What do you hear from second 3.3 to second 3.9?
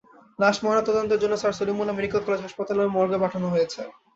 হয়েছে।